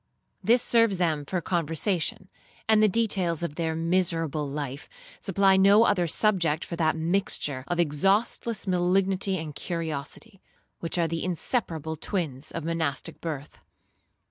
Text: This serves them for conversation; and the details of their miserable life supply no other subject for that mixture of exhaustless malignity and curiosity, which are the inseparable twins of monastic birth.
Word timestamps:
This 0.43 0.63
serves 0.63 0.97
them 0.97 1.25
for 1.27 1.39
conversation; 1.41 2.27
and 2.67 2.81
the 2.81 2.87
details 2.89 3.43
of 3.43 3.53
their 3.53 3.75
miserable 3.75 4.49
life 4.49 4.89
supply 5.19 5.57
no 5.57 5.83
other 5.83 6.07
subject 6.07 6.65
for 6.65 6.75
that 6.77 6.95
mixture 6.95 7.63
of 7.67 7.79
exhaustless 7.79 8.65
malignity 8.65 9.37
and 9.37 9.53
curiosity, 9.53 10.41
which 10.79 10.97
are 10.97 11.07
the 11.07 11.23
inseparable 11.23 11.95
twins 11.97 12.49
of 12.49 12.63
monastic 12.63 13.21
birth. 13.21 13.59